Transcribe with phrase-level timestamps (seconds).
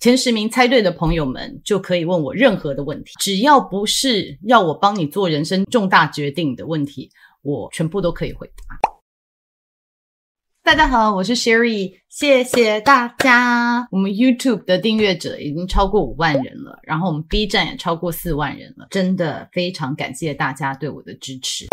[0.00, 7.10] 前十名猜对的朋友们就可以问我任何的问题，只要不是要我帮你做人生重大决定的问题，
[7.42, 8.80] 我全部都可以回答。
[10.62, 13.86] 大家好，我是 Sherry，谢谢大家。
[13.90, 21.66] 我们 YouTube 的订阅者已经超过五万人了，然后我们 B 站也超过四万人了，真的非常感谢大家对我的支持。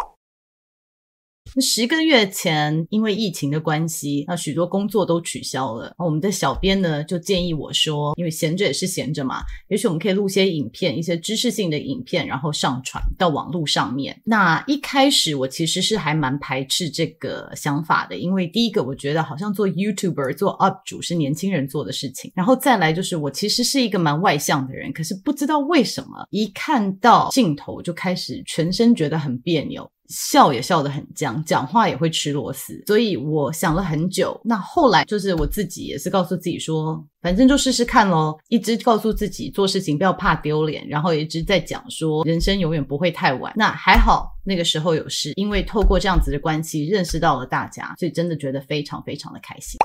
[1.61, 5.93] 十个月前，因为疫情的关系，那许多工作都取消了。
[5.97, 14.20] 我们的小编呢就建议我说，因为闲着也是闲着嘛，也许我们可以录些影片，一些知识性的影片，然后上传到网络上面。
[14.23, 29.89] 那一开始我其实是还蛮排斥这个想法的，因为第一个我觉得好像做 YouTuber 做 UP 主是年轻人做的事情，然后再来就是我其实是一个蛮外向的人，可是不知道为什么一看到镜头就开始全身觉得很别扭。
[30.07, 34.39] 笑也笑得很僵，讲话也会吃螺丝，所以我想了很久。
[34.43, 43.51] 那后来就是我自己也是告诉自己说，反正就试试看咯，一直告诉自己做事情不要怕丢脸，然后一直在讲说人生永远不会太晚。
[43.55, 49.77] 那还好那个时候有事，因为透过这样子的关系认识到了大家，所以真的觉得非常非常的开心。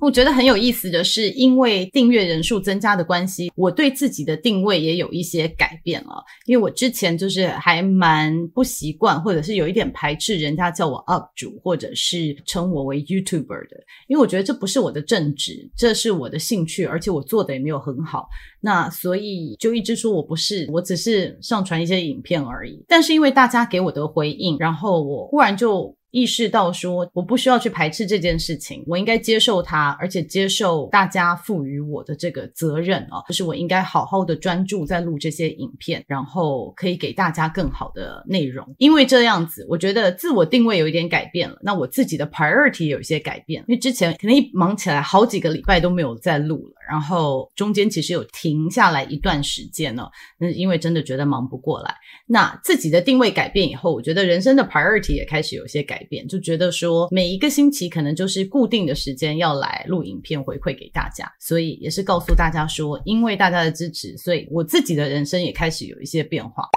[0.00, 6.22] 我觉得很有意思的是，因为订阅人数增加的关系，我对自己的定位也有一些改变了。
[6.46, 13.76] 因为我之前就是还蛮不习惯，或者是有一点排斥人家叫我 UP 主，或者是称我为 YouTuber 的，
[14.08, 18.28] 因为我觉得这不是我的正职，这是我的兴趣，而且我做的也没有很好，
[18.60, 22.84] 那所以就一直说我不是，我只是上传一些影片而已。
[22.88, 25.96] 但是因为大家给我的回应，然后我忽然就。
[26.14, 38.64] 意识到说，我不需要去排斥这件事情，我应该接受它，而且接受大家赋予我的这个责任啊，就是我应该好好的专注在录这些影片，然后可以给大家更好的内容。
[38.78, 50.06] 因为这样子，我觉得自我定位有一点改变了，那我自己的 priority 有一些改变，因为之前可能一忙起来，好几个礼拜都没有再录了，然后中间其实有停下来一段时间呢，
[50.38, 51.94] 那因为真的觉得忙不过来。
[52.26, 66.68] 那自己的定位改变以后，我觉得人生的 priority 也开始有些改变，就觉得说每一个星期可能就是固定的时间要来录影片回馈给大家，所以也是告诉大家说，因为大家的支持，所以我自己的人生也开始有一些变化。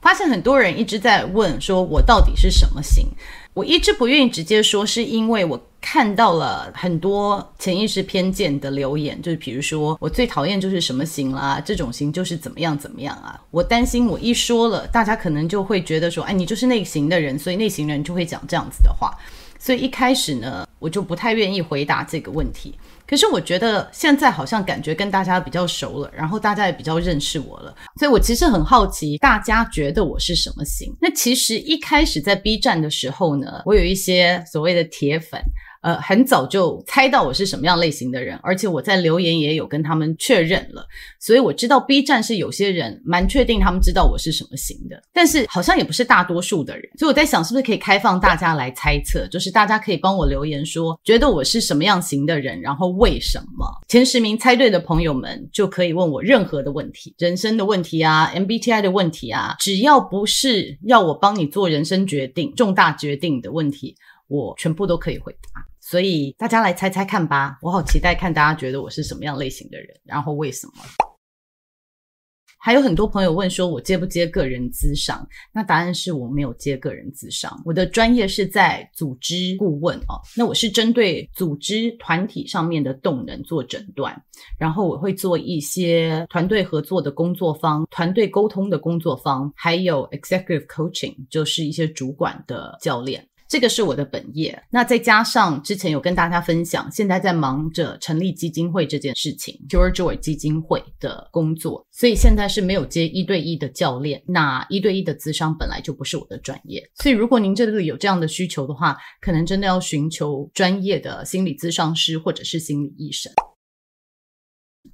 [0.00, 3.06] 发现很多人一直在问说，我到底是什么型？
[3.54, 13.38] 我一直不愿意直接说，是因为我看到了很多潜意识偏见的留言，就是比如说我最讨厌就是什么型啦，这种型就是怎么样怎么样啊。
[13.50, 19.10] 我担心我一说了，大家可能就会觉得说，哎，你就是那型的人，所以那型人就会讲这样子的话。
[19.58, 22.76] 所以一开始呢，我就不太愿意回答这个问题。
[23.06, 30.92] 可是我觉得现在好像感觉跟大家比较熟了，然后大家也比较认识我了，所以我其实很好奇，大家觉得我是什么型？
[31.00, 35.40] 那其实一开始在 B 站的时候呢，我有一些所谓的铁粉。
[35.82, 40.86] 呃，很早就猜到我是什么样类型的人，而且我在留言也有跟他们确认了，
[41.20, 53.66] 所以我知道 B 站是有些人蛮确定他们知道我是什么型的，但是好像也不是大多数的人，所以我在想是不是可以开放大家来猜测，就是大家可以帮我留言说觉得我是什么样型的人，然后为什么？
[53.88, 63.96] 前十名猜对的朋友们就可以问我任何的问题，人生的问题啊，MBTI 的问题啊，只要不是要我帮你做人生决定、重大决定的问题，
[64.32, 65.62] 我全部都可以回答。
[65.78, 70.72] 所以大家来猜猜看吧，我好期待看大家觉得我是什么样类型的人，然后为什么？
[72.64, 75.26] 还有很多朋友问说，我接不接个人咨商？
[75.52, 80.22] 那答案是我没有接个人咨商，我的专业是在组织顾问哦。
[80.36, 84.16] 那我是针对组织团体上面的动能做诊断，
[84.56, 93.28] 然后我会做一些团队合作的工作方、团队沟通的工作方，还有 executive coaching，就是一些主管的教练。
[93.52, 104.22] 这个是我的本业，那再加上之前有跟大家分享，现在在忙着成立基金会这件事情，Pure Joy 基金会的工作，所以现在是没有接一对一的教练。
[104.26, 113.30] 那一对一的咨商本来就不是我的专业，所以如果您这里有这样的需求的话，可能真的要寻求专业的心理咨商师或者是心理医生。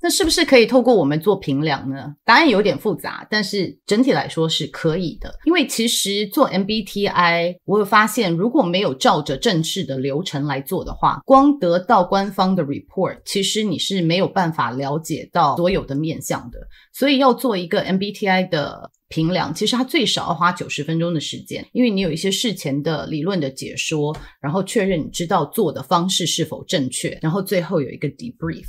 [0.00, 2.14] 那是不是可以透过我们做评量呢？
[2.24, 5.34] 答案有点复杂，但是整体来说是可以的。
[5.44, 16.58] 因为其实做 MBTI，我有发现，如果没有照着正式的流程来做的话，光得到官方的 report，其实你是没有办法了解到所有的面向的。
[16.92, 28.66] 所以要做一个 MBTI 的评量，其实它最少要花九十分钟的时间，因为你有一些事前的理论的解说，然后确认你知道做的方式是否正确，然后最后有一个 debrief。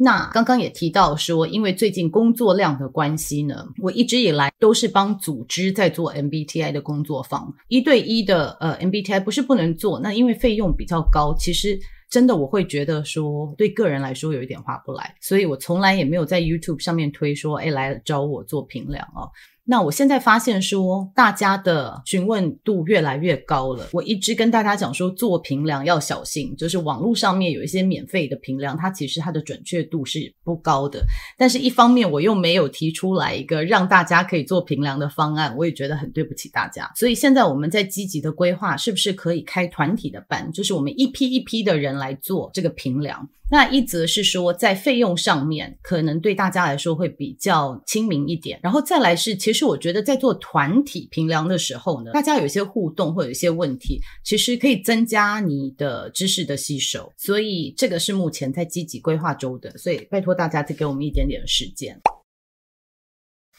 [0.00, 11.76] 那刚刚也提到说，因为最近工作量的关系呢，我一直以来都是帮组织在做 MBTI 的工作坊，一对一的呃 MBTI 不是不能做，那因为费用比较高，其实
[12.08, 19.28] 真的我会觉得说，对个人来说有一点划不来，所以我从来也没有在 YouTube 上面推说，哎，来找我做评量哦。
[19.70, 23.86] 那我现在发现说，大家的询问度越来越高了。
[23.92, 31.04] 我一直跟大家讲说，做评量要小心，就是网络上面有一些免费的评量，它其实它的准确度是不高的。
[31.36, 36.90] 但是，一方面我又没有提出来一个让大家可以做评量的方案，我也觉得很对不起大家。
[36.96, 43.28] 所以现在我们在积极的规划，是不是可以开团体的班，就是我们一批一批的人来做这个评量。
[43.50, 61.98] 那一则是说，在费用上面可能对大家来说会比较亲民一点，然后再来是，其实我觉得在做团体评量的时候呢，大家有一些互动或有一些问题，其实可以增加你的知识的吸收，所以这个是目前在积极规划中的，所以拜托大家再给我们一点点时间。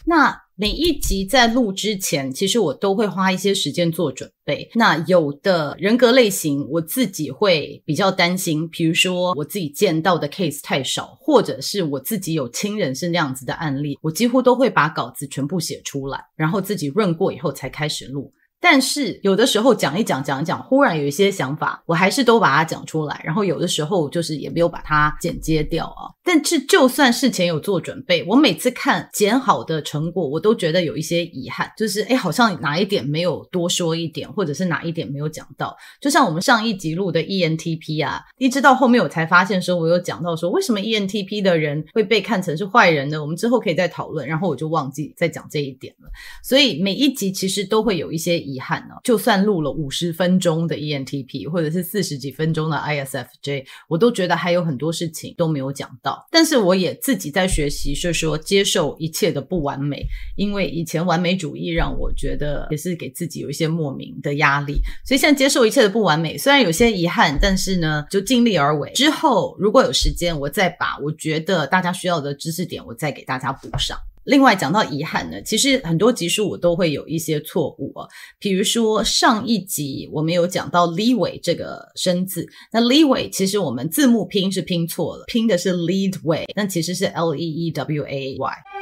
[0.06, 4.70] 那每一集在录之前，其实我都会花一些时间做准备。
[4.76, 18.34] 那有的人格类型，我自己会比较担心，比如说我自己见到的 case 太少，或者是我自己有亲人是那样子的案例，我几乎都会把稿子全部写出来，然后自己润过以后才开始录。
[18.62, 23.22] 但是有的时候讲一讲讲一讲，忽然有一些想法，我还是都把它讲出来。
[23.24, 26.12] 然后有的时候就是也没有把它剪接掉啊。
[26.24, 35.76] 但是就算事前有做准备，我每次看剪好的成果，我都觉得有一些遗憾，就是诶，好像哪一点没有多说一点，或者是哪一点没有讲到。
[36.02, 43.22] 就像我们上一集录的 ENTP 啊，一直到后面我才发现说，我有讲到说为什么 ENTP 的人会被看成是坏人呢？
[43.22, 44.28] 我们之后可以再讨论。
[44.28, 46.10] 然后我就忘记再讲这一点了。
[46.44, 48.49] 所以每一集其实都会有一些。
[48.50, 56.28] 遗憾呢，就算录了五十分钟的 ENTP，或者是四十几分钟的 ISFJ，我都觉得还有很多事情都没有讲到。
[56.32, 60.06] 但是我也自己在学习，就是说接受一切的不完美，
[60.36, 64.82] 因为以前完美主义让我觉得也是给自己有一些莫名的压力。
[65.06, 68.92] 所以现在接受一切的不完美，虽然有些遗憾，但是呢，就尽力而为。
[68.94, 73.98] 之后如果有时间，我再把我觉得大家需要的知识点，我再给大家补上。
[74.26, 78.08] 另外讲到遗憾呢，其实很多集数我都会有一些错误啊，
[78.40, 88.79] 比如说上一集我们有讲到 leeway 这个生字，那 leeway 其实我们字幕拼是拼错了，拼的是 leadway，但其实是 L E E W A Y。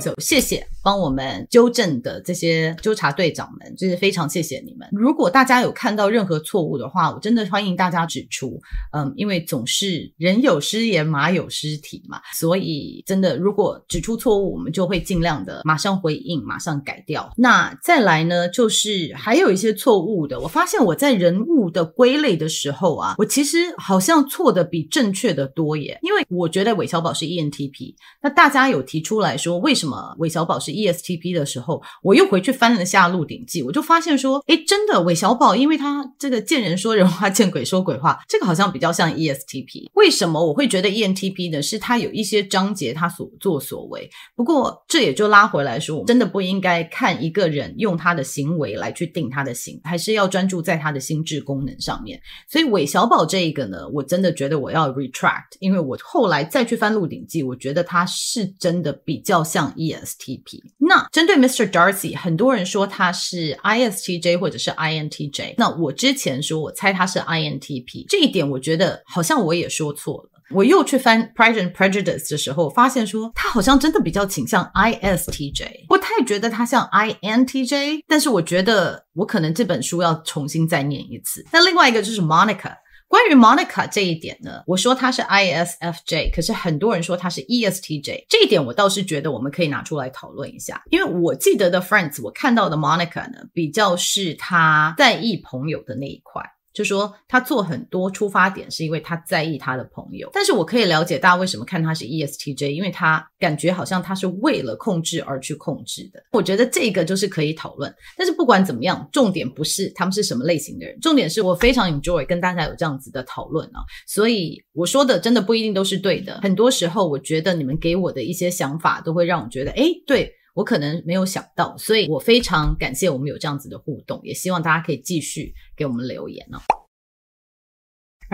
[0.00, 4.88] 就、谢谢帮我们纠正的这些纠察队长们，就是非常谢谢你们。
[4.92, 8.60] 如果大家有看到任何错误的话，我真的欢迎大家指出。
[8.92, 17.32] 嗯，因为总是人有失言，马有失蹄嘛，所以真的如果指出错误，我们就会尽量的马上回应，马上改掉。
[17.36, 25.98] 那再来呢，就是还有一些错误的，我发现我在人物的归类的时候啊，我其实好像错的比正确的多耶。
[26.02, 39.90] 因为我觉得韦小宝是 ENTP，那大家有提出来说为为什么韦小宝是 ESTP 的时候，我又回去翻了下《鹿鼎记》，我就发现说，诶，真的韦小宝，因为他这个见人说人话，见鬼说鬼话，这个好像比较像 ESTP。
[39.94, 41.60] 为什么我会觉得 ENTP 呢？
[41.60, 44.08] 是他有一些章节他所作所为。
[44.36, 52.20] 不过这也就拉回来说，真的不应该看一个人用他的行为来去定他的型，还是要专注在他的心智功能上面。
[52.48, 59.63] 所以韦小宝这一个呢，我真的觉得我要 retract，因为我后来再去翻《鹿鼎记》，我觉得他是真的比较像。
[59.72, 60.60] ESTP。
[60.78, 61.70] 那针对 Mr.
[61.70, 65.54] Darcy，很多人说他是 ISTJ 或者是 INTJ。
[65.58, 70.30] 那我之前说我猜他是 INTP，这一点我觉得好像我也说错了。
[70.50, 78.00] 我又去翻 Pride and Prejudice 的时候，发现说他好像真的比较倾向 ISTJ，不太觉得他像 INTJ。
[78.06, 81.44] 但是我觉得我可能这本书要重新再念一次。
[81.50, 82.74] 那另外一个就是 Monica。
[83.06, 96.42] 关于 Monica 这一点呢，我说她是 ISFJ，可是很多人说她是 ESTJ，这一点我倒是觉得我们可以拿出来讨论一下，因为我记得的 Friends，我看到的 Monica 呢，比较是她在意朋友的那一块。
[96.74, 106.20] 就说他做很多出发点是因为他在意他的朋友，但是我可以了解大家为什么看他是 ESTJ，因为他感觉好像他是为了控制而去控制的。
[106.32, 113.78] 我觉得这个就是可以讨论，但是不管怎么样，重点不是他们是什么类型的人，重点是我非常 enjoy 跟大家有这样子的讨论啊。
[114.08, 120.32] 所以我说的真的不一定都是对的，很多时候我觉得你们给我的一些想法都会让我觉得，诶，对。
[120.54, 126.83] 我可能没有想到，所以我非常感谢我们有这样子的互动，也希望大家可以继续给我们留言哦。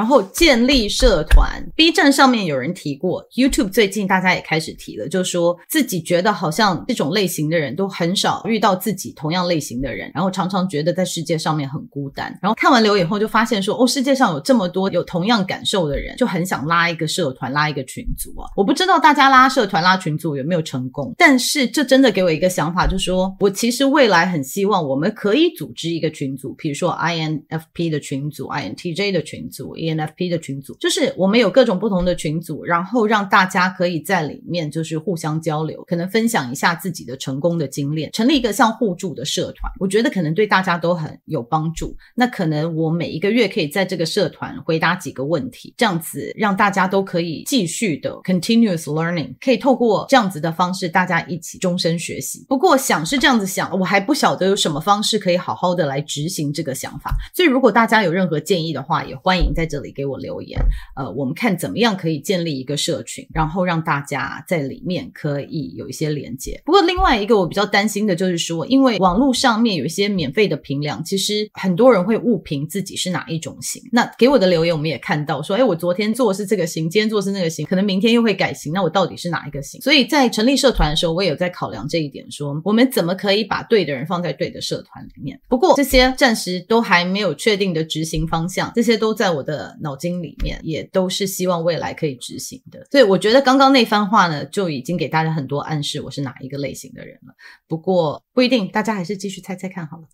[0.00, 12.34] 然后建立社团，B 站上面有人提过，YouTube 最近大家也开始提了，就说自己觉得好像这种类型的人都很少遇到自己同样类型的人，然后常常觉得在世界上面很孤单。
[12.40, 18.48] 然后看完留言后就发现说，哦，世界上有这么多有同样感受的人，就很想拉一个社团，拉一个群组啊。
[18.56, 41.96] 我不知道大家拉社团、拉群组有没有成功，但是这真的给我一个想法，就说我其实未来很希望我们可以组织一个群组，比如说 INFP 的群组、INTJ 的群组、NFP 的群组，就是我们有各种不同的群组，然后让大家可以在里面就是互相交流，可能分享一下自己的成功的经验，成立一个像互助的社团，我觉得可能对大家都很有帮助。
[42.14, 52.44] 那可能我每一个月可以在这个社团回答几个问题，这样子让大家都可以继续的 continuous learning，可以透过这样子的方式，大家一起终身学习。
[52.48, 57.14] 不过想是这样子想，我还不晓得有什么方式可以好好的来执行这个想法。
[57.34, 60.60] 所以如果大家有任何建议的话，也欢迎在这里给我留言。
[60.96, 66.60] 呃，我们看怎么样可以建立一个社群，然后让大家在里面可以有一些连接。
[66.64, 73.82] 不过另外一个我比较担心的就是说，因为网络上面有一些免费的评量，其实很多人会误评自己是哪一种型。
[73.92, 79.80] 那给我的留言我们也看到说，哎，我昨天做是这个型，今天做是那个型，可能明天又会改型，那我到底是哪一个型？
[79.80, 85.38] 所以在成立社团的时候，我也有在考量这一点，说我们怎么可以把对的人放在对的社团里面。
[85.48, 92.86] 不过这些暂时都还没有确定的执行方向，这些都在我的呃脑筋里面，也都是希望未来可以执行的。
[92.90, 97.34] 所以我觉得刚刚那番话呢，就已经给大家很多暗示，我是哪一个类型的人了。
[97.68, 100.04] 不过不一定，大家还是继续猜猜看好了。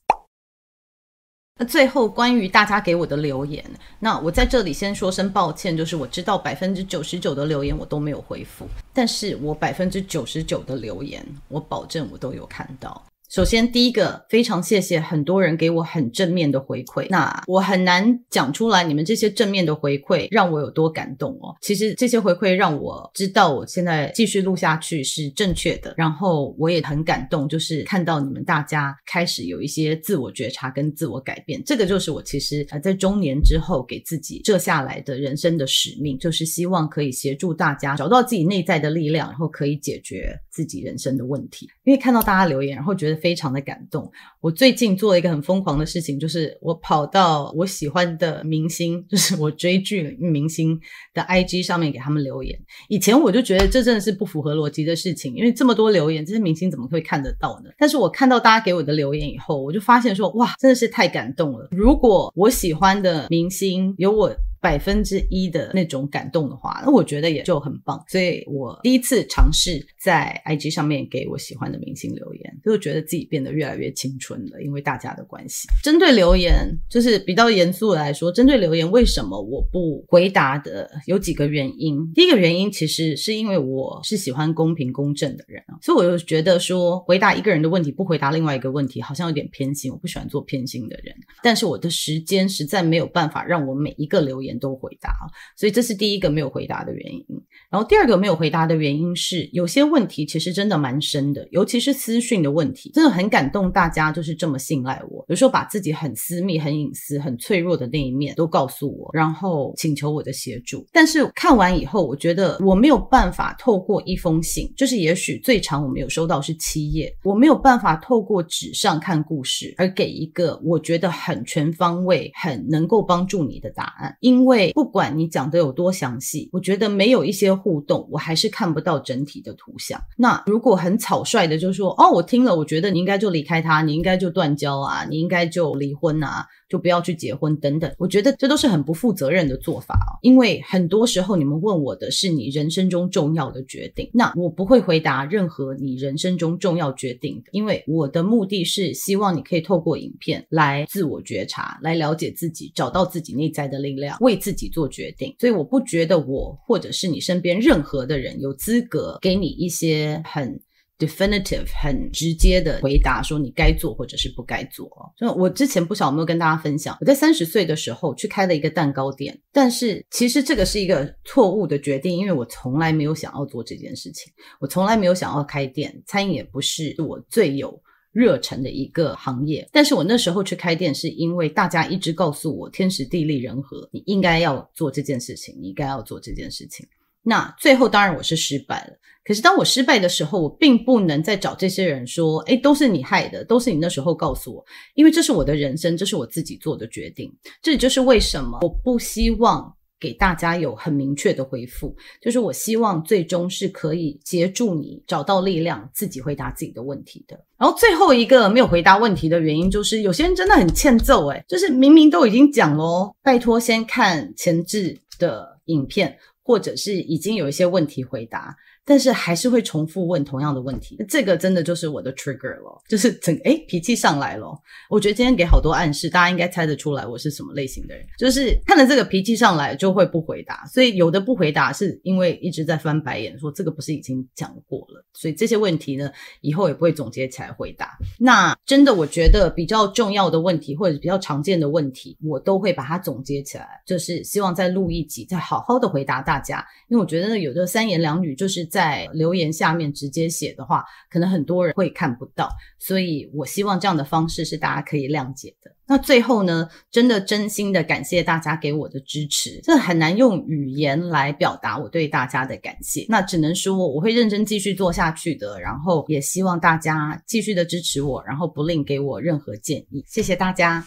[1.58, 3.64] 那最后关于大家给我的留言，
[3.98, 13.02] 那我在这里先说声抱歉，就是我知道百分之九十九的留言我都没有回复，但是我百分之九十九的留言，我保证我都有看到。
[13.28, 17.06] 首先，第一个非常谢谢很多人给我很正面的回馈。
[17.10, 21.54] 那我很难讲出来，你们这些正面的回馈让我有多感动哦。
[21.60, 25.92] 其实这些回馈让我知道我现在继续录下去是正确的。
[25.96, 31.60] 然后我也很感动，就是看到你们大家开始有一些自我觉察跟自我改变。
[31.64, 41.68] 这个就是我其实呃在中年之后给自己设下来的人生的使命，就是希望可以协助大家找到自己内在的力量，然后可以解决自己人生的问题。
[41.82, 43.15] 因为看到大家留言，然后觉得。
[43.16, 44.10] 非常的感动。
[44.40, 50.78] 我最近做了一个很疯狂的事情，就是我跑到我喜欢的明星，就是我追剧明星
[51.12, 52.58] 的 IG 上面给他们留言。
[52.88, 57.70] 以前我就觉得这真的是不符合逻辑的事情，因为这么多留言，这些明星怎么会看得到呢？
[57.78, 61.68] 但是我看到大家给我的留言以后，我就发现说，哇，真的是太感动了。
[61.70, 64.34] 如果我喜欢的明星有我。
[64.66, 68.02] 百分之一的那种感动的话，那我觉得也就很棒。
[68.08, 75.68] 所以我第一次尝试在 IG 上面给我喜欢的明星留言，就觉得自己变得越来越青春了，因为大家的关系。
[75.84, 81.96] 针对留言，就是比较严肃的来说，针对留言为什么我不回答的有几个原因。
[82.12, 89.92] 第一个原因其实是因为我是喜欢公平公正的人，所以我就觉得说回答一个人的问题，不回答另外一个问题，好像有点偏心。
[89.92, 95.12] 我不喜欢做偏心的人，但是我的时间实在没有办法让我每一个留言都回答，
[95.56, 97.26] 所以这是第一个没有回答的原因。
[97.70, 105.24] 然后第二个没有回答的原因是，有些问题其实真的蛮深的，尤其是私讯的问题，真的很感动大家，就是这么信赖我。
[105.28, 110.86] 有时候把自己很私密、很隐私、很脆弱的那一面都告诉我，然后请求我的协助。
[110.92, 130.00] 但是看完以后，我觉得我没有办法透过一封信，就是也许最长我没有收到是七页，我没有办法透过纸上看故事而给一个我觉得很全方位、很能够帮助你的答案，因为不管你讲的有多详细，我觉得没有一些互动，我还是看不到整体的图像。
[130.16, 136.46] 那如果很草率的就说，哦，我听了，我觉得你应该就离开他，你应该就断交啊，你应该就离婚啊。
[136.68, 140.18] 就不要去结婚等等，我觉得这都是很不负责任的做法啊。
[140.22, 155.34] 因为很多时候你们问我的是你人生中重要的决定，那我不会回答任何你人生中重要决定的，因为我的目的是希望你可以透过影片来自我觉察，来了解自己，找到自己内在的力量，为自己做决定。
[155.38, 160.60] 所以我不觉得我或者是你身边任何的人有资格给你一些很。
[160.98, 164.90] Definitive 很直接的回答说你该做或者是不该做。
[165.18, 177.78] 就我之前不晓得有没有跟大家分享，我在三十岁的时候去开了一个蛋糕店，但是其实这个是一个错误的决定，因为我从来没有想要做这件事情，我从来没有想要开店，餐饮也不是我最有
[178.12, 179.68] 热忱的一个行业。
[179.72, 186.86] 但是我那时候去开店，是因为大家一直告诉我天时地利人和，你应该要做这件事情，你应该要做这件事情。
[187.28, 188.92] 那最后当然我是失败了，
[189.24, 194.64] 可是当我失败的时候，我并不能再找这些人说，诶，都是你害的，都是你那时候告诉我，
[194.94, 197.28] 因为这是我的人生，这是我自己做的决定。
[197.60, 207.36] 这也就是为什么我不希望给大家有很明确的回复，就是我希望最终是可以协助你找到力量，自己回答自己的问题的。
[207.58, 218.56] 然后最后一个没有回答问题的原因，就是有些人真的很欠揍诶，就是明明都已经讲了，拜托先看前置的影片，或者是已经有一些问题回答。
[218.86, 224.56] 但是还是会重复问同样的问题，这个真的就是我的 trigger 了，就是整诶脾气上来了。
[224.88, 236.08] 我觉得今天给好多暗示，大家应该猜得出来我是什么类型的人，就是看了这个脾气上来就会不回答，所以有的不回答是因为一直在翻白眼，说这个不是已经讲过了，所以这些问题呢
[236.40, 237.98] 以后也不会总结起来回答。
[238.20, 248.64] 那真的我觉得比较重要的问题或者比较常见的问题，我都会把它总结起来，就是希望再录一集，再好好的回答大家，因为我觉得有的三言两语就是。
[248.76, 255.70] 在留言下面直接写的话，可能很多人会看不到，所以我希望这样的方式是大家可以谅解的。
[255.86, 263.06] 那最后呢，真的真心的感谢大家给我的支持，这很难用语言来表达我对大家的感谢。
[263.08, 270.04] 那只能说我会认真继续做下去的，然后也希望大家继续的支持我，然后不吝给我任何建议。
[270.06, 270.84] 谢谢大家。